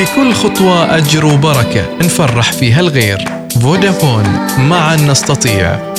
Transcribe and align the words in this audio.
في 0.00 0.16
كل 0.16 0.32
خطوة 0.32 0.96
أجر 0.96 1.26
وبركة. 1.26 1.96
نفرح 2.02 2.52
فيها 2.52 2.80
الغير. 2.80 3.18
فودافون 3.62 4.24
معا 4.58 4.96
نستطيع. 4.96 5.94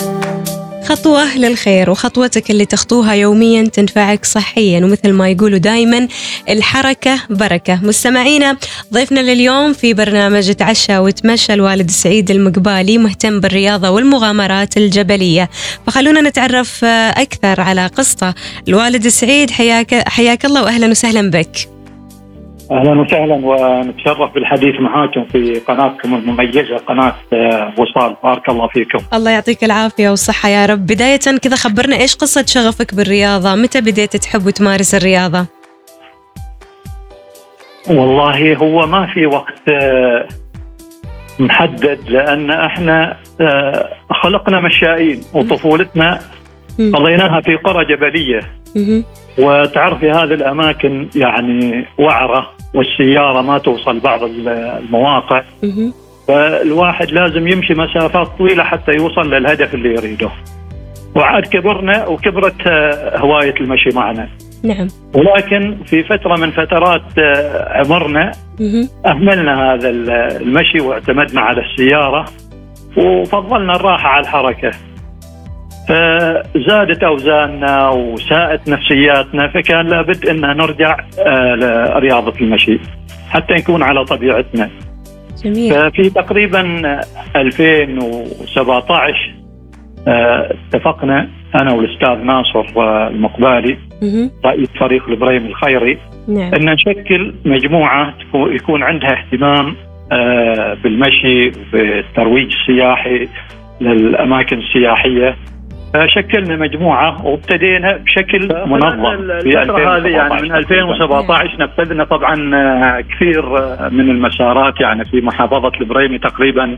خطوة 0.85 1.37
للخير 1.37 1.89
وخطوتك 1.89 2.51
اللي 2.51 2.65
تخطوها 2.65 3.13
يوميا 3.13 3.63
تنفعك 3.63 4.25
صحيا 4.25 4.85
ومثل 4.85 5.11
ما 5.11 5.29
يقولوا 5.29 5.57
دائما 5.57 6.07
الحركة 6.49 7.19
بركة. 7.29 7.79
مستمعينا 7.83 8.57
ضيفنا 8.93 9.19
لليوم 9.19 9.73
في 9.73 9.93
برنامج 9.93 10.51
تعشى 10.51 10.97
وتمشى 10.97 11.53
الوالد 11.53 11.91
سعيد 11.91 12.31
المقبالي 12.31 12.97
مهتم 12.97 13.39
بالرياضة 13.39 13.89
والمغامرات 13.89 14.77
الجبلية. 14.77 15.49
فخلونا 15.87 16.21
نتعرف 16.21 16.85
أكثر 16.85 17.61
على 17.61 17.87
قصته 17.87 18.33
الوالد 18.67 19.07
سعيد. 19.07 19.51
حياك, 19.51 20.09
حياك 20.09 20.45
الله 20.45 20.63
وأهلا 20.63 20.87
وسهلا 20.87 21.29
بك. 21.29 21.70
أهلا 22.71 23.01
وسهلا 23.01 23.33
ونتشرف 23.33 24.33
بالحديث 24.33 24.75
معاكم 24.79 25.25
في 25.25 25.59
قناتكم 25.59 26.15
المميزة 26.15 26.77
قناة 26.77 27.13
آه، 27.33 27.73
وصال. 27.77 28.15
بارك 28.23 28.49
الله 28.49 28.67
فيكم. 28.67 28.99
الله 29.13 29.31
يعطيك 29.31 29.63
العافية 29.63 30.09
والصحة 30.09 30.49
يا 30.49 30.65
رب، 30.65 30.85
بداية 30.85 31.17
كذا 31.17 31.55
خبرنا 31.55 31.95
إيش 31.95 32.15
قصة 32.15 32.45
شغفك 32.47 32.95
بالرياضة؟ 32.95 33.55
متى 33.55 33.81
بديت 33.81 34.15
تحب 34.15 34.45
وتمارس 34.45 34.95
الرياضة؟ 34.95 35.45
والله 37.89 38.55
هو 38.55 38.87
ما 38.87 39.07
في 39.13 39.25
وقت 39.25 39.69
آه، 39.69 40.27
محدد 41.39 41.99
لأن 42.09 42.51
إحنا 42.51 43.17
آه، 43.41 43.89
خلقنا 44.23 44.59
مشائين 44.59 45.21
وطفولتنا 45.33 46.19
قضيناها 46.93 47.41
في 47.41 47.55
قرى 47.55 47.85
جبلية. 47.85 48.39
وتعرفي 49.37 50.11
هذه 50.11 50.33
الأماكن 50.33 51.09
يعني 51.15 51.85
وعرة. 51.99 52.60
والسيارة 52.73 53.41
ما 53.41 53.57
توصل 53.57 53.99
بعض 53.99 54.19
المواقع. 54.23 55.43
فالواحد 56.27 57.11
لازم 57.11 57.47
يمشي 57.47 57.73
مسافات 57.73 58.27
طويلة 58.37 58.63
حتى 58.63 58.91
يوصل 58.91 59.33
للهدف 59.33 59.73
اللي 59.73 59.89
يريده. 59.89 60.29
وعاد 61.15 61.43
كبرنا 61.47 62.07
وكبرت 62.07 62.67
آه، 62.67 63.17
هواية 63.17 63.53
المشي 63.61 63.89
معنا. 63.95 64.29
نعم. 64.63 64.87
ولكن 65.15 65.77
في 65.85 66.03
فترة 66.03 66.35
من 66.35 66.51
فترات 66.51 67.01
آه، 67.19 67.77
عمرنا 67.77 68.31
أهملنا 69.05 69.73
هذا 69.73 69.89
المشي 69.89 70.81
واعتمدنا 70.81 71.41
على 71.41 71.61
السيارة 71.61 72.25
وفضلنا 72.97 73.75
الراحة 73.75 74.07
على 74.09 74.21
الحركة. 74.21 74.71
فزادت 75.91 77.03
أوزاننا 77.03 77.89
وساءت 77.89 78.69
نفسياتنا 78.69 79.47
فكان 79.47 79.87
لابد 79.87 80.25
ان 80.25 80.41
نرجع 80.41 80.97
آه، 81.27 81.55
لرياضة 81.55 82.33
المشي 82.41 82.79
حتى 83.29 83.53
نكون 83.53 83.83
على 83.83 84.05
طبيعتنا. 84.05 84.69
جميل. 85.43 85.73
ففي 85.73 86.09
تقريبا 86.09 86.81
2017 87.35 89.33
آه، 90.07 90.53
اتفقنا 90.73 91.29
أنا 91.61 91.73
والأستاذ 91.73 92.15
ناصر 92.15 92.65
المقبالي 93.07 93.77
رئيس 94.45 94.69
فريق 94.79 95.07
الإبراهيم 95.07 95.45
الخيري 95.45 95.97
نعم. 96.27 96.53
إن 96.53 96.69
نشكل 96.69 97.33
مجموعة 97.45 98.13
يكون 98.33 98.83
عندها 98.83 99.11
اهتمام 99.11 99.75
آه، 100.11 100.77
بالمشي 100.83 101.49
بالترويج 101.73 102.53
السياحي 102.53 103.27
للأماكن 103.81 104.59
السياحية 104.59 105.35
شكلنا 105.95 106.55
مجموعة 106.55 107.25
وابتدينا 107.25 107.97
بشكل 107.97 108.39
منظم 108.65 109.17
في 109.17 109.59
الفترة 109.59 109.97
هذه 109.97 110.07
يعني 110.07 110.41
من 110.41 110.55
2017 110.55 111.57
نفذنا 111.59 112.03
طبعا 112.03 112.55
آه، 112.55 113.01
كثير 113.01 113.57
آه، 113.57 113.89
من 113.89 114.09
المسارات 114.09 114.81
يعني 114.81 115.05
في 115.05 115.21
محافظة 115.21 115.71
البريمي 115.81 116.19
تقريبا 116.19 116.75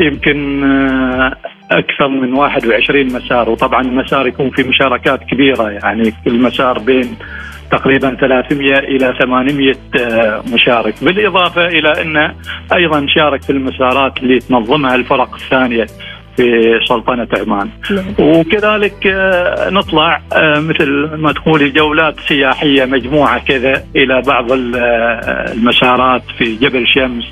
يمكن 0.00 0.64
آه، 0.64 1.36
أكثر 1.70 2.08
من 2.08 2.34
21 2.34 3.06
مسار. 3.06 3.50
وطبعا 3.50 3.80
المسار 3.80 4.26
يكون 4.26 4.50
في 4.50 4.62
مشاركات 4.62 5.20
كبيرة 5.24 5.70
يعني 5.70 6.12
كل 6.24 6.38
مسار 6.38 6.78
بين 6.78 7.16
تقريبا 7.70 8.14
300 8.14 8.78
إلى 8.78 9.14
800 9.20 9.74
مشارك. 10.54 10.94
بالإضافة 11.04 11.66
إلى 11.66 12.02
أن 12.02 12.34
أيضا 12.74 13.06
شارك 13.08 13.42
في 13.42 13.50
المسارات 13.50 14.18
اللي 14.18 14.38
تنظمها 14.38 14.94
الفرق 14.94 15.34
الثانية. 15.34 15.86
في 16.36 16.78
سلطنة 16.88 17.28
عمان. 17.40 17.70
نعم. 17.90 18.14
وكذلك 18.18 19.06
آه، 19.06 19.70
نطلع 19.70 20.22
آه، 20.32 20.58
مثل 20.58 21.10
ما 21.16 21.32
تقولي 21.32 21.70
جولات 21.70 22.14
سياحية 22.28 22.84
مجموعة 22.84 23.44
كذا 23.44 23.84
إلى 23.96 24.22
بعض 24.26 24.52
آه، 24.52 25.52
المسارات 25.52 26.22
في 26.38 26.56
جبل 26.56 26.86
شمس 26.86 27.24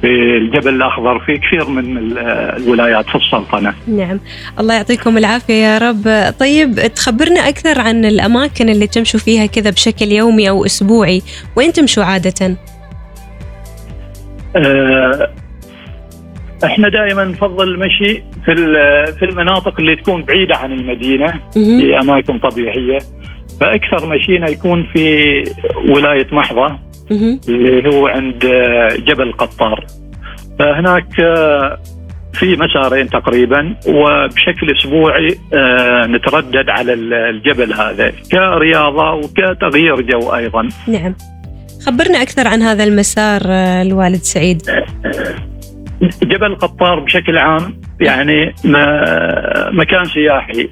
في 0.00 0.36
الجبل 0.36 0.74
الأخضر 0.74 1.18
في 1.18 1.38
كثير 1.38 1.68
من 1.68 2.12
الولايات 2.56 3.06
في 3.06 3.14
السلطنة. 3.14 3.74
نعم. 3.88 4.20
الله 4.60 4.74
يعطيكم 4.74 5.18
العافية 5.18 5.54
يا 5.54 5.78
رب. 5.78 6.34
طيب 6.40 6.74
تخبرنا 6.94 7.48
أكثر 7.48 7.80
عن 7.80 8.04
الأماكن 8.04 8.68
اللي 8.68 8.86
تمشوا 8.86 9.20
فيها 9.20 9.46
كذا 9.46 9.70
بشكل 9.70 10.12
يومي 10.12 10.48
أو 10.48 10.64
أسبوعي. 10.64 11.22
وين 11.56 11.72
تمشوا 11.72 12.04
عادة؟ 12.04 12.56
أه 14.56 15.43
إحنا 16.64 16.88
دائما 16.88 17.24
نفضل 17.24 17.68
المشي 17.68 18.22
في 18.44 18.54
في 19.18 19.24
المناطق 19.24 19.80
اللي 19.80 19.96
تكون 19.96 20.22
بعيدة 20.22 20.56
عن 20.56 20.72
المدينة 20.72 21.40
في 21.52 21.98
أماكن 22.02 22.38
طبيعية 22.38 22.98
فأكثر 23.60 24.08
مشينا 24.08 24.50
يكون 24.50 24.86
في 24.92 25.34
ولاية 25.88 26.26
محظه 26.32 26.78
اللي 27.48 27.96
هو 27.96 28.06
عند 28.06 28.38
جبل 29.06 29.32
قطار 29.32 29.86
فهناك 30.58 31.06
في 32.34 32.56
مسارين 32.56 33.08
تقريبا 33.08 33.76
وبشكل 33.86 34.76
أسبوعي 34.78 35.38
آه، 35.54 36.06
نتردد 36.06 36.68
على 36.68 36.92
الجبل 36.94 37.72
هذا 37.72 38.12
كرياضة 38.32 39.12
وكتغيير 39.12 40.00
جو 40.00 40.34
أيضا. 40.34 40.68
نعم. 40.88 41.14
خبرنا 41.86 42.22
أكثر 42.22 42.48
عن 42.48 42.62
هذا 42.62 42.84
المسار 42.84 43.42
آه، 43.46 43.82
الوالد 43.82 44.22
سعيد. 44.22 44.62
جبل 46.22 46.46
القطار 46.46 47.00
بشكل 47.00 47.38
عام 47.38 47.80
يعني 48.00 48.54
مكان 49.72 50.04
سياحي 50.04 50.68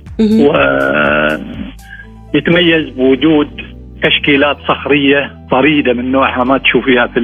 ويتميز 2.35 2.89
بوجود 2.91 3.49
تشكيلات 4.03 4.57
صخرية 4.69 5.33
طريدة 5.51 5.93
من 5.93 6.13
نوعها 6.13 6.45
ما 6.45 6.59
تشوفيها 6.59 7.07
في 7.07 7.21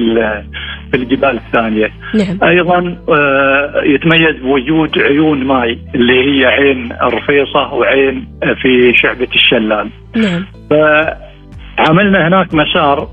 في 0.91 0.97
الجبال 0.97 1.35
الثانية. 1.35 1.91
نعم. 2.15 2.49
أيضا 2.49 2.97
آه، 3.09 3.81
يتميز 3.83 4.35
بوجود 4.41 4.99
عيون 4.99 5.43
ماي 5.43 5.79
اللي 5.95 6.13
هي 6.13 6.45
عين 6.45 6.91
الرفيصة 6.91 7.73
وعين 7.73 8.27
في 8.61 8.93
شعبة 8.95 9.27
الشلال. 9.35 9.89
نعم. 10.15 10.45
فعملنا 10.69 12.27
هناك 12.27 12.53
مسار 12.53 13.07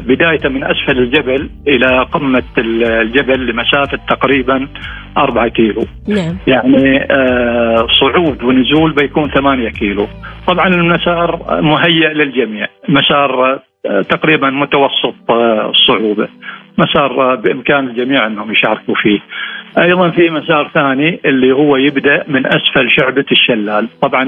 بداية 0.00 0.48
من 0.48 0.64
أسفل 0.64 0.98
الجبل 0.98 1.50
إلى 1.68 2.06
قمة 2.12 2.42
الجبل 2.58 3.46
لمسافة 3.46 3.98
تقريبا 4.08 4.68
4 5.16 5.48
كيلو. 5.48 5.84
نعم. 6.08 6.36
يعني 6.46 7.06
آه، 7.10 7.86
صعود 8.00 8.42
ونزول 8.42 8.92
بيكون 8.92 9.30
8 9.30 9.68
كيلو. 9.68 10.06
طبعا 10.46 10.66
المسار 10.66 11.60
مهيئ 11.62 12.12
للجميع. 12.12 12.66
مسار 12.88 13.60
آه، 13.86 14.02
تقريبا 14.02 14.50
متوسط 14.50 15.30
الصعوبة 15.30 16.28
مسار 16.78 17.34
بإمكان 17.34 17.88
الجميع 17.88 18.26
أنهم 18.26 18.52
يشاركوا 18.52 18.94
فيه. 18.94 19.20
أيضا 19.78 20.10
في 20.10 20.30
مسار 20.30 20.70
ثاني 20.74 21.20
اللي 21.24 21.52
هو 21.52 21.76
يبدأ 21.76 22.24
من 22.28 22.46
أسفل 22.46 22.90
شعبة 22.90 23.24
الشلال، 23.32 23.88
طبعا 24.00 24.24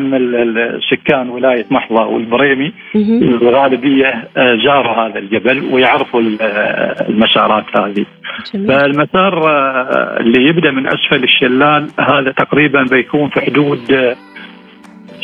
سكان 0.91 1.29
ولاية 1.29 1.67
محظه 1.71 2.07
والبريمي 2.07 2.73
الغالبية 2.95 4.29
آه، 4.37 4.57
زاروا 4.65 4.93
هذا 4.93 5.19
الجبل 5.19 5.75
ويعرفوا 5.75 6.23
آه، 6.41 7.09
المسارات 7.09 7.65
هذه. 7.77 8.07
فالمسار 8.53 9.51
آه، 9.51 10.21
اللي 10.21 10.49
يبدأ 10.49 10.71
من 10.71 10.87
أسفل 10.87 11.25
الشلال 11.25 11.89
هذا 12.01 12.33
تقريبا 12.33 12.83
بيكون 12.91 13.29
في 13.29 13.41
حدود 13.41 14.15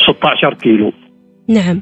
16 0.07 0.53
كيلو. 0.53 0.91
نعم. 1.49 1.81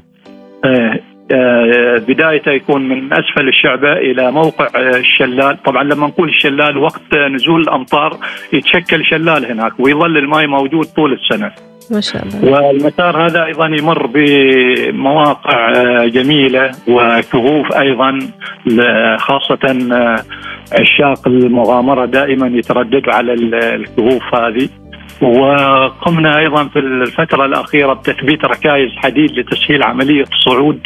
آه، 1.32 1.96
بدايته 2.08 2.50
يكون 2.50 2.88
من 2.88 3.12
أسفل 3.12 3.48
الشعبه 3.48 3.92
إلى 3.92 4.32
موقع 4.32 4.66
آه، 4.76 4.96
الشلال، 4.96 5.62
طبعا 5.62 5.84
لما 5.84 6.06
نقول 6.06 6.28
الشلال 6.28 6.78
وقت 6.78 7.14
نزول 7.14 7.60
الأمطار 7.60 8.16
يتشكل 8.52 9.04
شلال 9.04 9.46
هناك 9.46 9.72
ويظل 9.78 10.16
الماء 10.16 10.46
موجود 10.46 10.84
طول 10.96 11.12
السنة. 11.12 11.52
ما 11.90 12.00
شاء 12.00 12.22
الله. 12.22 12.52
والمسار 12.52 13.26
هذا 13.26 13.44
أيضا 13.44 13.66
يمر 13.66 14.06
بمواقع 14.06 15.72
آه، 15.72 16.06
جميلة 16.06 16.70
وكهوف 16.88 17.72
أيضا 17.72 18.18
خاصة 19.16 19.64
عشاق 20.72 21.28
المغامرة 21.28 22.06
دائما 22.06 22.46
يترددوا 22.46 23.14
على 23.14 23.32
الكهوف 23.74 24.34
هذه. 24.34 24.68
وقمنا 25.22 26.38
أيضا 26.38 26.68
في 26.68 26.78
الفترة 26.78 27.44
الأخيرة 27.44 27.92
بتثبيت 27.92 28.44
ركائز 28.44 28.90
حديد 28.96 29.30
لتسهيل 29.38 29.82
عملية 29.82 30.24
الصعود 30.32 30.80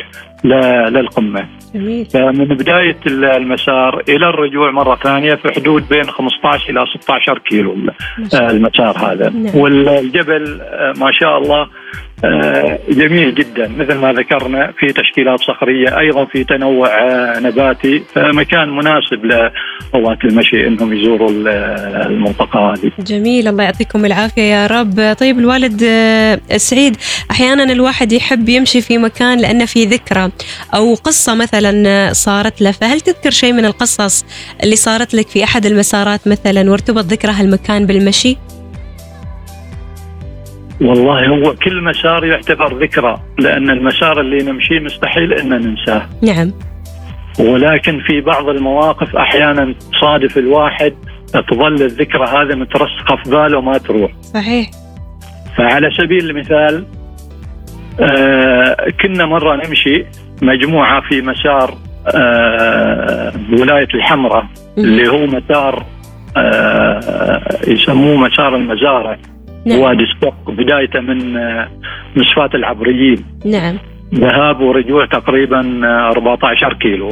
للقمة. 0.44 1.48
جميل. 1.74 2.04
فمن 2.04 2.44
بداية 2.44 2.98
المسار 3.06 4.02
إلى 4.08 4.28
الرجوع 4.28 4.70
مرة 4.70 4.94
ثانية 4.94 5.34
في 5.34 5.52
حدود 5.52 5.88
بين 5.88 6.04
15 6.04 6.70
إلى 6.70 6.84
16 7.00 7.38
كيلو 7.38 7.76
المسار 8.34 8.98
هذا 8.98 9.30
نعم. 9.30 9.56
والجبل 9.56 10.60
ما 10.98 11.12
شاء 11.12 11.38
الله 11.38 11.68
جميل 12.90 13.34
جدا 13.34 13.68
مثل 13.68 13.94
ما 13.94 14.12
ذكرنا 14.12 14.72
في 14.78 14.92
تشكيلات 14.92 15.40
صخرية 15.40 15.98
أيضا 15.98 16.24
في 16.24 16.44
تنوع 16.44 16.88
آه، 16.88 17.40
نباتي 17.40 18.02
فمكان 18.14 18.68
مناسب 18.70 19.24
لهواة 19.24 20.18
المشي 20.24 20.66
إنهم 20.66 20.92
يزوروا 20.92 21.30
المنطقة 22.06 22.72
هذه. 22.72 22.92
جميل 22.98 23.48
الله 23.48 23.64
يعطيكم 23.64 24.04
العافية 24.04 24.42
يا 24.42 24.66
رب، 24.66 25.16
طيب 25.20 25.38
الوالد 25.38 25.82
آه، 25.84 26.40
سعيد 26.56 26.96
أحيانا 27.30 27.72
الواحد 27.72 28.12
يحب 28.12 28.48
يمشي 28.48 28.80
في 28.80 28.98
مكان 28.98 29.38
لأنه 29.38 29.64
في 29.64 29.84
ذكرى 29.84 30.30
أو 30.74 30.94
قصة 30.94 31.34
مثلا 31.34 32.12
صارت 32.12 32.62
له، 32.62 32.70
فهل 32.70 33.00
تذكر 33.00 33.30
شيء 33.30 33.52
من 33.52 33.64
القصص 33.64 34.24
اللي 34.62 34.76
صارت 34.76 35.14
لك 35.14 35.28
في 35.28 35.44
أحد 35.44 35.66
المسارات 35.66 36.28
مثلا 36.28 36.70
وارتبط 36.70 37.04
ذكرى 37.04 37.32
هالمكان 37.32 37.86
بالمشي؟ 37.86 38.36
والله 40.80 41.28
هو 41.28 41.54
كل 41.54 41.82
مسار 41.84 42.24
يعتبر 42.24 42.82
ذكرى 42.82 43.20
لأن 43.38 43.70
المسار 43.70 44.20
اللي 44.20 44.38
نمشيه 44.44 44.80
مستحيل 44.80 45.32
أن 45.32 45.48
ننساه. 45.48 46.02
نعم. 46.22 46.52
ولكن 47.40 48.00
في 48.06 48.20
بعض 48.20 48.48
المواقف 48.48 49.16
أحيانا 49.16 49.74
تصادف 49.92 50.38
الواحد 50.38 50.94
تظل 51.50 51.74
الذكرى 51.74 52.24
هذه 52.24 52.54
مترسخة 52.56 53.16
في 53.24 53.30
باله 53.30 53.58
وما 53.58 53.78
تروح. 53.78 54.10
صحيح. 54.22 54.70
فعلى 55.56 55.90
سبيل 55.90 56.30
المثال 56.30 56.84
آه 58.00 58.76
كنا 59.02 59.26
مرة 59.26 59.66
نمشي 59.66 60.04
مجموعة 60.42 61.00
في 61.00 61.22
مسار 61.22 61.74
آه 62.14 63.32
ولاية 63.52 63.88
الحمراء 63.94 64.46
اللي 64.78 65.08
هو 65.08 65.26
مسار 65.26 65.84
آه 66.36 67.40
يسموه 67.66 68.16
مسار 68.16 68.56
المزارع. 68.56 69.18
نعم. 69.66 69.78
وادي 69.78 70.02
السق 70.02 70.50
بدايته 70.50 71.00
من 71.00 71.36
آه، 71.36 71.68
مسفات 72.16 72.54
العبريين. 72.54 73.16
نعم. 73.44 73.78
ذهاب 74.14 74.60
ورجوع 74.60 75.06
تقريبا 75.06 75.80
14 75.84 76.72
آه، 76.72 76.74
كيلو. 76.74 77.10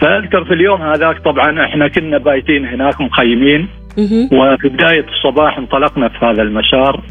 فأذكر 0.00 0.44
في 0.44 0.54
اليوم 0.54 0.82
هذاك 0.82 1.18
طبعا 1.18 1.64
إحنا 1.64 1.88
كنا 1.88 2.18
بايتين 2.18 2.66
هناك 2.66 3.00
مخيمين. 3.00 3.68
وفي 4.32 4.68
بداية 4.68 5.06
الصباح 5.08 5.58
انطلقنا 5.58 6.08
في 6.08 6.26
هذا 6.26 6.42
المسار 6.42 7.02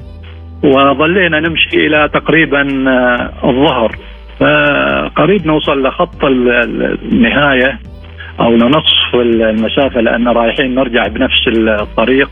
وظلينا 0.64 1.40
نمشي 1.40 1.88
إلى 1.88 2.10
تقريبا 2.14 2.62
آه، 2.90 3.50
الظهر. 3.50 3.96
فقريب 4.40 5.48
نوصل 5.48 5.84
لخط 5.88 6.26
النهاية 6.26 7.80
أو 8.40 8.52
لنصف 8.52 9.16
المسافة 9.16 10.02
لأن 10.02 10.28
رايحين 10.28 10.76
نرجع 10.76 11.08
بنفس 11.08 11.48
الطريق. 11.48 12.30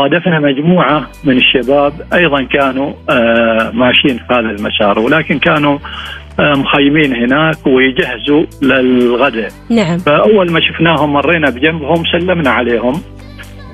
صادفنا 0.00 0.40
مجموعة 0.40 1.06
من 1.24 1.36
الشباب 1.36 1.92
أيضا 2.12 2.42
كانوا 2.42 2.92
آه، 3.10 3.70
ماشيين 3.74 4.18
في 4.18 4.34
هذا 4.34 4.40
المسار 4.40 4.98
ولكن 4.98 5.38
كانوا 5.38 5.78
آه، 6.40 6.52
مخيمين 6.52 7.14
هناك 7.16 7.66
ويجهزوا 7.66 8.44
للغداء. 8.62 9.50
نعم. 9.70 9.98
فأول 9.98 10.52
ما 10.52 10.60
شفناهم 10.60 11.12
مرينا 11.12 11.50
بجنبهم 11.50 12.02
سلمنا 12.12 12.50
عليهم 12.50 13.02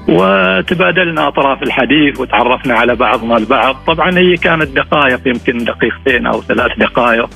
وتبادلنا 0.08 1.28
أطراف 1.28 1.62
الحديث 1.62 2.20
وتعرفنا 2.20 2.75
على 2.75 2.94
بعضنا 2.94 3.37
البعض، 3.37 3.76
طبعا 3.87 4.19
هي 4.19 4.37
كانت 4.37 4.69
دقائق 4.76 5.20
يمكن 5.26 5.64
دقيقتين 5.64 6.26
أو 6.26 6.43
ثلاث 6.43 6.78
دقائق. 6.78 7.28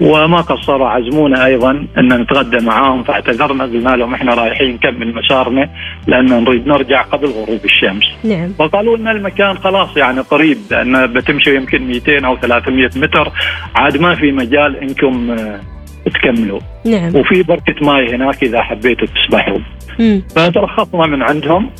وما 0.00 0.40
قصروا 0.40 0.88
عزمونا 0.88 1.46
أيضا 1.46 1.70
أن 1.98 2.20
نتغدى 2.20 2.64
معاهم 2.64 3.02
فاعتذرنا 3.02 3.64
قلنا 3.64 3.90
لهم 3.96 4.14
إحنا 4.14 4.34
رايحين 4.34 4.74
نكمل 4.74 5.14
مسارنا 5.14 5.70
لأن 6.06 6.26
نريد 6.44 6.66
نرجع 6.66 7.02
قبل 7.02 7.26
غروب 7.26 7.60
الشمس. 7.64 8.04
نعم. 8.24 8.52
فقالوا 8.58 8.96
لنا 8.96 9.10
المكان 9.10 9.58
خلاص 9.58 9.96
يعني 9.96 10.20
قريب 10.20 10.58
لأن 10.70 11.06
بتمشي 11.06 11.56
يمكن 11.56 11.82
200 11.82 12.26
أو 12.26 12.36
300 12.36 12.90
متر 12.96 13.32
عاد 13.74 13.96
ما 13.96 14.14
في 14.14 14.32
مجال 14.32 14.76
إنكم 14.76 15.30
آه، 15.30 15.60
تكملوا. 16.14 16.60
نعم. 16.86 17.16
وفي 17.16 17.42
بركة 17.42 17.86
ماي 17.86 18.14
هناك 18.14 18.42
إذا 18.42 18.62
حبيتوا 18.62 19.06
تسبحوا. 19.06 19.58
فترخصنا 20.36 21.06
من 21.06 21.22
عندهم 21.22 21.70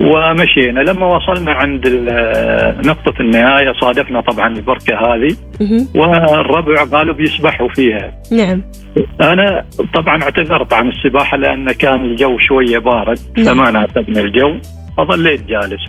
ومشينا. 0.00 0.80
لما 0.80 1.06
وصلنا 1.16 1.52
عند 1.52 1.88
نقطة 2.86 3.20
النهاية 3.20 3.72
صادفنا 3.80 4.20
طبعا 4.20 4.48
البركة 4.48 4.96
هذه 4.96 5.36
والربع 5.94 6.84
قالوا 6.84 7.14
بيسبحوا 7.14 7.68
فيها. 7.68 8.12
نعم. 8.32 8.62
أنا 9.22 9.64
طبعا 9.94 10.22
اعتذرت 10.22 10.72
عن 10.72 10.88
السباحة 10.88 11.36
لأن 11.36 11.66
كان 11.66 12.04
الجو 12.04 12.38
شوية 12.38 12.78
بارد 12.78 13.18
نعم. 13.38 13.46
فما 13.46 13.70
ناسبني 13.70 14.20
الجو 14.20 14.54
فظليت 14.98 15.46
جالس. 15.46 15.80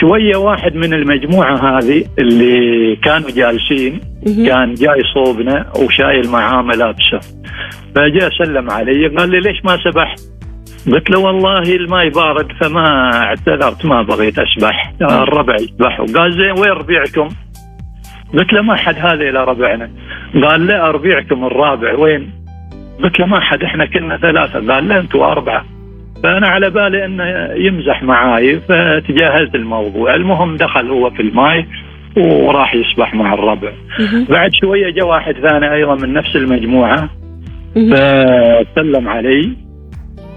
شوية 0.00 0.36
واحد 0.36 0.74
من 0.74 0.94
المجموعة 0.94 1.54
هذه 1.54 2.04
اللي 2.18 2.96
كانوا 2.96 3.30
جالسين 3.30 4.00
كان 4.26 4.74
جاي 4.74 5.02
صوبنا 5.14 5.72
وشايل 5.78 6.30
معاه 6.30 6.62
ملابسه. 6.62 7.20
فجاء 7.94 8.30
سلم 8.38 8.70
علي 8.70 9.08
قال 9.08 9.30
لي 9.30 9.40
ليش 9.40 9.64
ما 9.64 9.76
سبحت؟ 9.76 10.20
قلت 10.86 11.10
له 11.10 11.20
والله 11.20 11.62
الماء 11.62 12.08
بارد 12.08 12.52
فما 12.60 13.10
اعتذرت 13.14 13.86
ما 13.86 14.02
بغيت 14.02 14.38
اسبح 14.38 14.92
الربع 15.02 15.54
يسبح 15.54 16.00
قال 16.16 16.32
زين 16.32 16.50
وين 16.50 16.70
ربيعكم؟ 16.70 17.28
قلت 18.38 18.52
له 18.52 18.62
ما 18.62 18.76
حد 18.76 18.96
هذا 18.98 19.28
إلى 19.28 19.44
ربعنا. 19.44 19.90
قال 20.44 20.66
لا 20.66 20.90
ربيعكم 20.90 21.44
الرابع. 21.44 21.94
وين؟ 21.98 22.30
قلت 23.02 23.20
له 23.20 23.26
ما 23.26 23.40
حد 23.40 23.62
إحنا 23.62 23.86
كنا 23.86 24.16
ثلاثة. 24.16 24.72
قال 24.74 24.88
لا 24.88 24.98
أنتم 24.98 25.20
أربعة. 25.20 25.64
فأنا 26.22 26.48
على 26.48 26.70
بالي 26.70 27.04
انه 27.04 27.24
يمزح 27.54 28.02
معاي 28.02 28.60
فتجاهلت 28.60 29.54
الموضوع. 29.54 30.14
المهم 30.14 30.56
دخل 30.56 30.90
هو 30.90 31.10
في 31.10 31.22
الماي 31.22 31.66
وراح 32.16 32.74
يسبح 32.74 33.14
مع 33.14 33.34
الربع. 33.34 33.72
بعد 34.28 34.50
شوية 34.52 34.90
جاء 34.90 35.06
واحد 35.06 35.34
ثاني 35.34 35.74
أيضا 35.74 35.94
من 35.94 36.12
نفس 36.12 36.36
المجموعة. 36.36 37.08
فسلم 37.74 39.08
علي. 39.08 39.69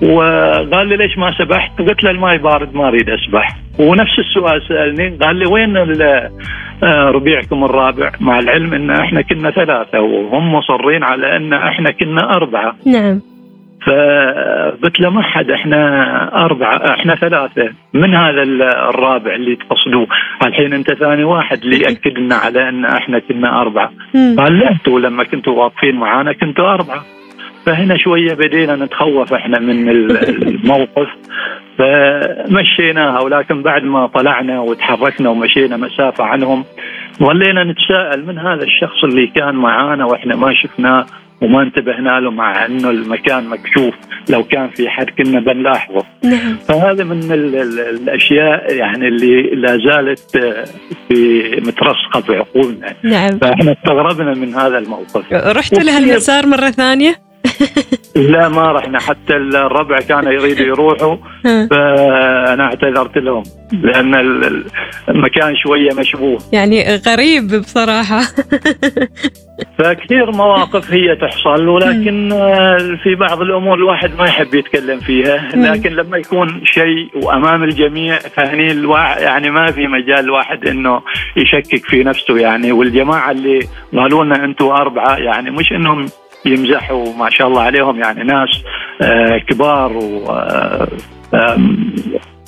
وقال 0.10 0.88
لي 0.88 0.98
ليش 0.98 1.18
ما 1.18 1.32
سبحت؟ 1.32 1.82
قلت 1.82 2.04
له 2.04 2.12
الماي 2.12 2.38
بارد 2.38 2.76
ما 2.76 2.88
أريد 2.88 3.10
أسبح. 3.10 3.56
ونفس 3.80 4.20
السؤال 4.20 4.62
سألني 4.68 5.18
قال 5.18 5.36
لي 5.36 5.46
وين 5.46 5.78
آه، 6.84 7.10
ربيعكم 7.10 7.64
الرابع؟ 7.64 8.12
مع 8.20 8.40
العلم 8.40 8.74
إن 8.74 8.92
إحنا 8.92 9.22
كنا 9.22 9.52
ثلاثة 9.52 10.00
وهم 10.00 10.56
مصرين 10.56 11.04
على 11.04 11.36
إن 11.36 11.54
إحنا 11.54 11.92
كنا 11.92 12.36
أربعة. 12.36 12.76
نعم. 12.86 13.22
فقلت 13.88 15.00
له 15.00 15.10
ما 15.10 15.22
حد 15.22 15.52
إحنا 15.52 16.46
أربعة 16.46 16.94
إحنا 16.94 17.16
ثلاثة. 17.16 17.70
من 17.94 18.16
هذا 18.16 18.44
الرابع 18.90 19.36
اللي 19.36 19.56
تقصدوه؟ 19.56 20.08
الحين 20.46 20.74
أنت 20.74 20.94
ثاني 20.94 21.24
واحد 21.24 21.58
اللي 21.64 21.78
يأكد 21.78 22.18
لنا 22.18 22.36
على 22.36 22.70
إن 22.70 22.86
إحنا 22.86 23.20
كنا 23.20 23.62
أربعة. 23.62 23.92
قال 24.38 24.60
لا 24.60 24.72
أنتم 24.72 24.98
لما 24.98 25.24
كنتوا 25.24 25.64
واقفين 25.64 25.96
معانا 25.96 26.34
كنتوا 26.34 26.74
أربعة. 26.74 27.04
فهنا 27.66 27.98
شوية 27.98 28.34
بدينا 28.34 28.76
نتخوف 28.76 29.34
إحنا 29.34 29.60
من 29.60 29.90
الموقف. 29.90 31.08
فمشيناها 31.78 33.20
ولكن 33.20 33.62
بعد 33.62 33.84
ما 33.84 34.08
طلعنا 34.08 34.60
وتحركنا 34.60 35.30
ومشينا 35.30 35.78
مسافة 35.78 36.24
عنهم 36.24 36.64
ظلينا 37.24 37.64
نتساءل 37.64 38.26
من 38.26 38.38
هذا 38.40 38.64
الشخص 38.64 39.04
اللي 39.04 39.28
كان 39.28 39.56
معانا 39.56 40.06
وإحنا 40.06 40.36
ما 40.36 40.54
شفناه 40.54 41.06
وما 41.42 41.62
انتبهنا 41.62 42.20
له 42.20 42.32
مع 42.32 42.66
إنه 42.66 42.90
المكان 42.90 43.50
مكشوف. 43.50 43.94
لو 44.30 44.44
كان 44.44 44.70
في 44.70 44.90
حد 44.90 45.10
كنا 45.10 45.40
بنلاحظه. 45.40 46.06
نعم. 46.24 46.56
فهذا 46.68 47.04
من 47.04 47.32
ال 47.32 47.56
ال 47.56 47.80
الأشياء 47.80 48.74
يعني 48.76 49.08
اللي 49.08 49.42
لا 49.42 49.78
زالت 49.78 50.38
في 51.08 51.42
مترسخة 51.68 52.22
في 52.22 52.36
عقولنا. 52.36 52.94
نعم. 53.04 53.38
فإحنا 53.38 53.72
استغربنا 53.72 54.34
من 54.34 54.54
هذا 54.56 54.78
الموقف. 54.78 55.34
رحت 55.34 55.84
لها 55.84 55.98
اليسار 55.98 56.48
مرة 56.48 56.70
ثانية؟ 56.70 57.23
لا 58.16 58.50
ما 58.50 58.72
رحنا. 58.72 59.00
حتى 59.00 59.34
الربع 59.36 60.00
كانوا 60.00 60.32
يريدوا 60.32 60.66
يروحوا 60.66 61.16
فأنا 61.44 62.64
اعتذرت 62.64 63.18
لهم 63.18 63.44
لأن 63.74 64.16
المكان 65.10 65.56
شوية 65.56 65.90
مشبوه. 66.00 66.38
يعني 66.54 66.96
غريب 66.96 67.48
بصراحة. 67.48 68.22
فكثير 69.80 70.32
مواقف 70.32 70.92
هي 70.92 71.16
تحصل 71.16 71.68
ولكن 71.68 72.30
في 73.04 73.16
بعض 73.16 73.42
الأمور 73.42 73.78
الواحد 73.78 74.12
ما 74.20 74.26
يحب 74.26 74.54
يتكلم 74.56 75.00
فيها. 75.00 75.50
لكن 75.56 75.90
لما 75.90 76.18
يكون 76.18 76.62
شيء 76.66 77.24
وأمام 77.24 77.64
الجميع 77.64 78.20
فهني 78.20 78.72
الواحد 78.72 79.22
يعني 79.22 79.50
ما 79.50 79.72
في 79.72 79.88
مجال 79.88 80.20
الواحد 80.20 80.68
إنه 80.68 81.02
يشكك 81.38 81.86
في 81.86 82.04
نفسه 82.04 82.38
يعني. 82.38 82.72
والجماعة 82.72 83.32
اللي 83.32 83.60
قالوا 83.94 84.24
لنا 84.24 84.46
أنتم 84.46 84.66
أربعة 84.66 85.16
يعني 85.16 85.52
مش 85.52 85.72
إنهم 85.72 86.06
يمزحوا 86.46 87.14
ما 87.18 87.30
شاء 87.30 87.48
الله 87.48 87.62
عليهم 87.62 88.00
يعني 88.00 88.24
ناس 88.24 88.50
آه، 89.02 89.38
كبار 89.38 89.98
و 89.98 90.32
آه، 91.34 91.58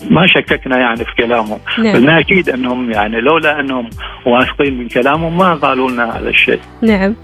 ما 0.10 0.28
شككنا 0.28 0.78
يعني 0.78 0.98
في 0.98 1.12
كلامهم. 1.18 1.60
نعم. 1.78 1.96
قلنا 1.96 2.20
أكيد 2.20 2.50
أنهم 2.50 2.92
يعني 2.92 3.22
لولا 3.22 3.60
أنهم 3.60 3.90
واثقين 4.25 4.78
من 4.78 4.88
كلامهم 4.88 5.38
ما 5.38 5.54
قالوا 5.54 5.92
لنا 5.92 6.18
هذا 6.20 6.30
الشيء. 6.30 6.60
نعم. 6.82 7.16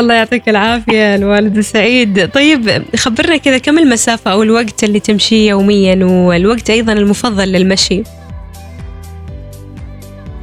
الله 0.00 0.14
يعطيك 0.14 0.48
العافية 0.48 1.14
الوالد 1.14 1.60
سعيد. 1.60 2.28
طيب 2.28 2.70
خبرنا 2.96 3.36
كذا 3.36 3.58
كم 3.58 3.78
المسافة 3.78 4.32
أو 4.32 4.42
الوقت 4.42 4.84
اللي 4.84 5.00
تمشيه 5.00 5.50
يوميا 5.50 6.04
والوقت 6.04 6.70
أيضا 6.70 6.92
المفضل 6.92 7.52
للمشي؟ 7.52 8.02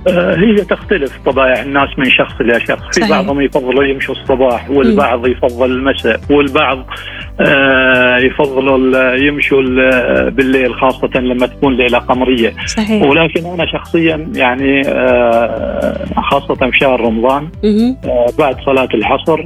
هي 0.07 0.55
تختلف 0.55 1.17
طبائع 1.25 1.61
الناس 1.61 1.89
من 1.97 2.09
شخص 2.09 2.33
إلى 2.41 2.59
شخص. 2.59 2.99
في 2.99 3.09
بعضهم 3.09 3.41
يفضلوا 3.41 3.83
يمشوا 3.83 4.15
الصباح 4.15 4.69
والبعض 4.69 5.27
يفضل 5.27 5.71
المساء 5.71 6.19
والبعض 6.29 6.85
آه، 7.39 8.17
يفضلوا 8.17 9.15
يمشوا 9.15 9.61
بالليل 10.29 10.75
خاصة 10.75 11.09
لما 11.19 11.47
تكون 11.47 11.77
ليلة 11.77 11.97
قمرية. 11.97 12.53
صحيح. 12.65 13.03
ولكن 13.03 13.45
أنا 13.45 13.65
شخصيا 13.71 14.31
يعني 14.35 14.81
آه، 14.87 16.05
خاصة 16.31 16.55
في 16.55 16.77
شهر 16.79 17.01
رمضان 17.01 17.49
بعد 18.39 18.55
صلاة 18.65 18.89
العصر 18.93 19.41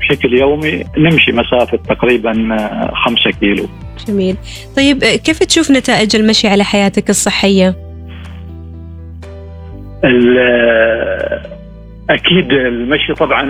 بشكل 0.00 0.38
يومي 0.40 0.84
نمشي 0.98 1.32
مسافة 1.32 1.78
تقريبا 1.88 2.32
خمسة 2.94 3.30
كيلو. 3.40 3.66
جميل. 4.08 4.36
طيب 4.76 4.98
كيف 4.98 5.38
تشوف 5.38 5.70
نتائج 5.70 6.16
المشي 6.16 6.48
على 6.48 6.64
حياتك 6.64 7.10
الصحية؟ 7.10 7.83
أكيد 12.10 12.52
المشي 12.52 13.12
طبعا 13.12 13.42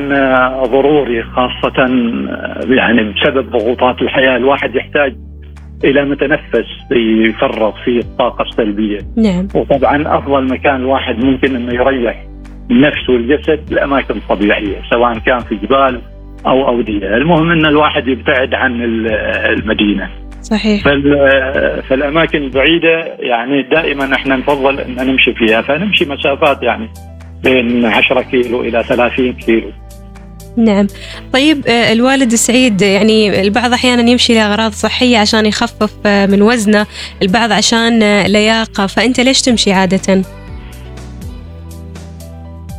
ضروري 0.64 1.22
خاصة 1.22 1.86
يعني 2.68 3.12
بسبب 3.12 3.50
ضغوطات 3.50 4.02
الحياة. 4.02 4.36
الواحد 4.36 4.74
يحتاج 4.74 5.14
إلى 5.84 6.04
متنفس 6.04 6.66
يفرغ 7.28 7.72
فيه 7.84 7.98
الطاقة 7.98 8.42
السلبية. 8.42 8.98
نعم. 9.16 9.48
وطبعا 9.54 10.18
أفضل 10.18 10.44
مكان 10.44 10.76
الواحد 10.76 11.24
ممكن 11.24 11.56
إنه 11.56 11.74
يريح 11.74 12.24
النفس 12.70 13.08
والجسد 13.08 13.72
الاماكن 13.72 14.14
الطبيعيه 14.14 14.76
سواء 14.90 15.18
كان 15.18 15.38
في 15.38 15.54
جبال 15.54 16.00
أو 16.46 16.68
أودية، 16.68 17.16
المهم 17.16 17.50
إن 17.50 17.66
الواحد 17.66 18.08
يبتعد 18.08 18.54
عن 18.54 18.80
المدينة. 19.48 20.08
صحيح. 20.44 20.82
فالأماكن 21.88 22.38
البعيدة 22.38 23.16
يعني 23.18 23.62
دائما 23.62 24.14
إحنا 24.14 24.36
نفضل 24.36 24.80
إن 24.80 25.06
نمشي 25.06 25.34
فيها 25.34 25.62
فنمشي 25.62 26.04
مسافات 26.04 26.62
يعني 26.62 26.90
بين 27.44 27.84
10 27.84 28.22
كيلو 28.22 28.60
إلى 28.60 28.84
30 28.84 29.32
كيلو. 29.32 29.70
نعم. 30.56 30.86
طيب 31.32 31.66
آه، 31.66 31.92
الوالد 31.92 32.32
السعيد 32.32 32.82
يعني 32.82 33.40
البعض 33.40 33.72
أحيانا 33.72 34.10
يمشي 34.10 34.34
لأغراض 34.34 34.72
صحية 34.72 35.18
عشان 35.18 35.46
يخفف 35.46 35.92
آه، 36.06 36.26
من 36.26 36.42
وزنه 36.42 36.86
البعض 37.22 37.52
عشان 37.52 38.02
آه، 38.02 38.26
لياقة 38.26 38.86
فأنت 38.86 39.20
ليش 39.20 39.42
تمشي 39.42 39.72
عادة؟ 39.72 40.22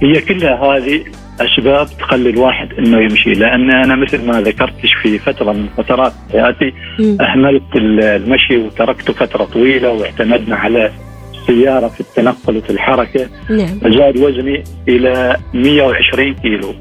هي 0.03 0.22
كلها 0.22 0.55
هذه 0.55 1.05
أسباب 1.42 1.88
تخلي 2.00 2.30
الواحد 2.30 2.74
إنه 2.74 2.98
يمشي. 2.98 3.34
لأن 3.34 3.72
أنا 3.72 3.96
مثل 3.96 4.25
ما 4.25 4.42
ذكرتش 4.42 4.94
في 5.01 5.20
فترة 5.20 5.51
من 5.51 5.68
فترات 5.77 6.13
حياتي 6.32 6.74
أهملت 7.22 7.75
المشي 7.75 8.58
وتركته 8.58 9.13
فترة 9.13 9.44
طويلة 9.44 9.92
واعتمدنا 9.92 10.56
على 10.56 10.92
السيارة 11.34 11.88
في 11.88 12.00
التنقل 12.00 12.58
وفي 12.58 12.70
الحركة. 12.70 13.30
نعم. 13.50 13.94
زاد 13.94 14.18
وزني 14.18 14.63
إلى 14.88 15.38
120 15.54 16.34
كيلو. 16.34 16.74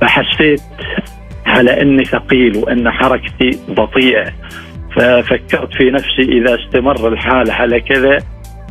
فحسيت 0.00 0.60
على 1.46 1.82
إني 1.82 2.04
ثقيل 2.04 2.56
وإن 2.56 2.90
حركتي 2.90 3.58
بطيئة. 3.68 4.32
ففكرت 4.96 5.72
في 5.72 5.90
نفسي 5.90 6.22
إذا 6.22 6.58
استمر 6.60 7.08
الحال 7.08 7.50
على 7.50 7.80
كذا 7.80 8.18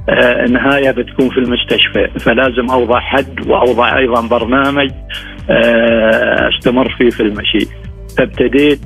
النهاية 0.09 0.91
بتكون 0.91 1.29
في 1.29 1.37
المستشفى. 1.37 2.07
فلازم 2.19 2.69
أوضع 2.71 2.99
حد 2.99 3.47
وأوضع 3.47 3.97
أيضا 3.97 4.27
برنامج 4.27 4.89
آه، 5.49 6.49
أستمر 6.49 6.95
فيه 6.97 7.09
في 7.09 7.23
المشي. 7.23 7.67
فابتديت 8.17 8.79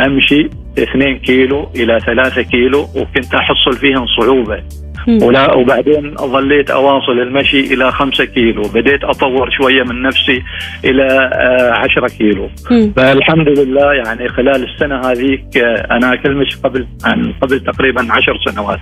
أمشي 0.00 0.50
2 0.78 1.18
كيلو 1.18 1.70
إلى 1.76 2.00
3 2.00 2.42
كيلو 2.42 2.80
وكنت 2.80 3.34
أحصل 3.34 3.72
فيهم 3.72 4.06
صعوبة. 4.20 4.62
ولا 5.08 5.54
وبعدين 5.54 6.14
ظليت 6.16 6.70
أواصل 6.70 7.12
المشي 7.12 7.60
إلى 7.60 7.92
خمسة 7.92 8.24
كيلو. 8.24 8.62
بديت 8.62 9.04
أطور 9.04 9.50
شوية 9.50 9.82
من 9.82 10.02
نفسي 10.02 10.42
إلى 10.84 11.30
آه، 11.34 11.72
عشرة 11.72 12.08
كيلو. 12.18 12.50
فالحمد 12.96 13.48
لله 13.48 13.92
يعني 13.92 14.28
خلال 14.28 14.68
السنة 14.70 15.00
هذيك 15.10 15.56
آه، 15.56 15.86
أنا 15.90 16.14
اكلمش 16.14 16.56
قبل 16.56 16.86
عن 17.04 17.32
قبل 17.42 17.60
تقريبا 17.60 18.06
عشر 18.12 18.38
سنوات. 18.48 18.78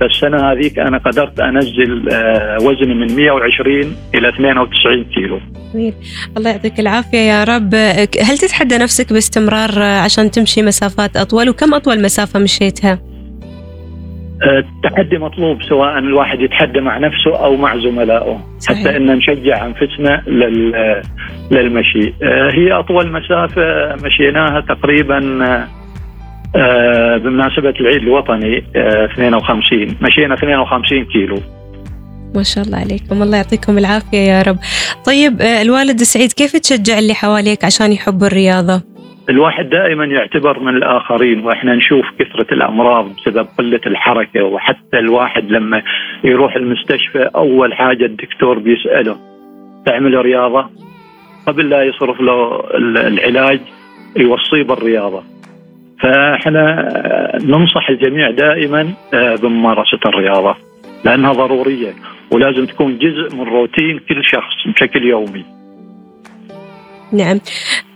فالسنة 0.00 0.52
هذيك 0.52 0.78
أنا 0.78 0.98
قدرت 0.98 1.40
أنزل 1.40 2.08
آه، 2.12 2.56
وزني 2.62 2.94
من 2.94 3.16
120 3.16 3.96
إلى 4.14 4.28
92 4.28 5.04
كيلو. 5.04 5.40
جميل. 5.74 5.94
الله 6.36 6.50
يعطيك 6.50 6.80
العافية 6.80 7.18
يا 7.18 7.44
رب. 7.44 7.74
هل 8.22 8.38
تتحدى 8.38 8.78
نفسك 8.78 9.12
باستمرار 9.12 9.82
عشان 9.82 10.30
تمشي 10.30 10.62
مسافات 10.62 11.16
أطول؟ 11.16 11.48
وكم 11.48 11.74
أطول 11.74 12.02
مسافة 12.02 12.40
مشيتها؟ 12.40 13.11
التحدي 14.46 15.18
مطلوب 15.18 15.62
سواء 15.62 15.98
الواحد 15.98 16.40
يتحدى 16.40 16.80
مع 16.80 16.98
نفسه 16.98 17.44
أو 17.44 17.56
مع 17.56 17.76
زملائه 17.76 18.40
صحيح. 18.58 18.78
حتى 18.78 18.96
إن 18.96 19.16
نشجع 19.16 19.66
أنفسنا 19.66 20.22
للمشي. 21.50 22.14
آه، 22.22 22.50
هي 22.52 22.72
أطول 22.72 23.12
مسافة 23.12 23.96
مشيناها 24.06 24.60
تقريبا 24.60 25.18
آه، 26.56 27.16
بمناسبة 27.16 27.74
العيد 27.80 28.02
الوطني 28.02 28.64
52 28.76 29.88
آه، 29.88 29.94
مشينا 30.02 30.34
52 30.34 31.04
كيلو. 31.04 31.36
ما 32.34 32.42
شاء 32.42 32.64
الله 32.64 32.78
عليكم. 32.78 33.22
الله 33.22 33.36
يعطيكم 33.36 33.78
العافية 33.78 34.18
يا 34.18 34.42
رب. 34.42 34.56
طيب 35.06 35.40
الوالد 35.42 36.02
سعيد 36.02 36.32
كيف 36.32 36.56
تشجع 36.56 36.98
اللي 36.98 37.14
حواليك 37.14 37.64
عشان 37.64 37.92
يحبوا 37.92 38.26
الرياضة؟ 38.26 38.91
الواحد 39.30 39.68
دائما 39.68 40.04
يعتبر 40.04 40.60
من 40.60 40.76
الآخرين 40.76 41.40
وإحنا 41.44 41.74
نشوف 41.74 42.06
كثرة 42.18 42.54
الأمراض 42.54 43.16
بسبب 43.16 43.46
قلة 43.58 43.80
الحركة 43.86 44.44
وحتى 44.44 44.98
الواحد 44.98 45.50
لما 45.50 45.82
يروح 46.24 46.56
المستشفى 46.56 47.30
أول 47.36 47.74
حاجة 47.74 48.04
الدكتور 48.04 48.58
بيسأله 48.58 49.16
تعمل 49.86 50.14
رياضة 50.14 50.70
قبل 51.46 51.70
لا 51.70 51.82
يصرف 51.82 52.20
له 52.20 52.64
العلاج 53.06 53.60
يوصيه 54.16 54.62
بالرياضة 54.62 55.22
فإحنا 56.00 56.88
ننصح 57.44 57.90
الجميع 57.90 58.30
دائما 58.30 58.88
آه، 59.14 59.36
بممارسة 59.36 59.98
الرياضة 60.06 60.56
لأنها 61.04 61.32
ضرورية 61.32 61.92
ولازم 62.30 62.66
تكون 62.66 62.98
جزء 62.98 63.36
من 63.36 63.42
روتين 63.42 63.98
كل 63.98 64.24
شخص 64.24 64.66
بشكل 64.66 65.04
يومي. 65.04 65.61
نعم. 67.12 67.40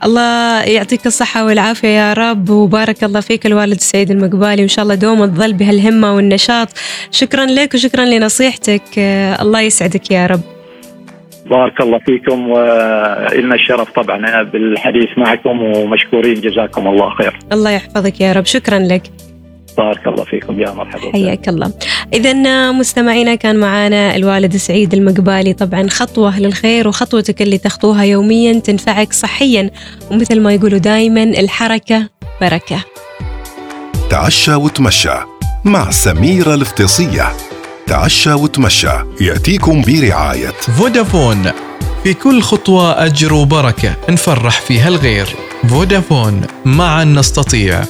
الله 0.05 0.63
يعطيك 0.63 1.07
الصحة 1.07 1.45
والعافية 1.45 1.89
يا 1.89 2.13
رب 2.13 2.51
وبارك 2.51 3.05
الله 3.05 3.21
فيك 3.21 3.47
الوالد 3.47 3.73
السيد 3.73 4.11
المقبالي 4.11 4.63
وإن 4.63 4.69
شاء 4.69 4.83
الله 4.83 4.95
دوما 4.95 5.27
تظل 5.27 5.53
بهالهمة 5.53 6.17
والنشاط. 6.17 6.69
شكرا 7.11 7.47
لك 7.47 7.75
وشكرا 7.75 8.05
لنصيحتك. 8.05 8.99
الله 9.41 9.61
يسعدك 9.61 10.11
يا 10.11 10.27
رب. 10.27 10.41
بارك 11.51 11.81
الله 11.81 11.99
فيكم 11.99 12.49
وإلنا 12.49 13.55
الشرف 13.55 13.91
طبعا 13.91 14.43
بالحديث 14.43 15.09
معكم 15.17 15.63
ومشكورين 15.63 16.41
جزاكم 16.41 16.87
الله 16.89 17.11
خير. 17.11 17.39
الله 17.53 17.71
يحفظك 17.71 18.21
يا 18.21 18.33
رب. 18.33 18.47
شكرا 18.47 18.79
لك. 18.79 19.03
بارك 19.78 20.06
الله 20.06 20.25
فيكم. 20.25 20.61
يا 20.61 20.71
مرحبا 20.71 21.12
حياك 21.12 21.49
الله. 21.49 21.73
إذا 22.14 22.73
مستمعينا 22.73 23.35
كان 23.35 23.56
معنا 23.56 24.16
الوالد 24.16 24.56
سعيد 24.56 24.95
المقبالي. 24.95 25.52
طبعا 25.52 25.88
خطوة 25.88 26.40
للخير 26.40 26.88
وخطوتك 26.88 27.42
اللي 27.42 27.59
تخطوها 27.59 28.04
يوميا 28.04 28.52
تنفعك 28.52 29.12
صحيا 29.12 29.71
ومثل 30.11 30.40
ما 30.40 30.52
يقولوا 30.52 30.78
دائما 30.78 31.23
الحركة 31.23 32.09
بركة. 32.40 32.85
تعشى 34.11 34.54
وتمشى 34.54 35.14
مع 35.64 35.90
سميرة 35.90 36.54
الافتصية 36.54 37.33
تعشى 37.87 38.33
وتمشى 38.33 38.92
يأتيكم 39.21 39.83
برعاية. 39.83 40.49
فودافون. 40.49 41.50
في 42.04 42.14
كل 42.14 42.42
خطوة 42.42 43.04
أجر 43.04 43.35
وبركة 43.35 43.97
نفرح 44.09 44.61
فيها 44.61 44.88
الغير. 44.88 45.26
فودافون 45.68 46.42
معا 46.64 47.04
نستطيع. 47.04 47.85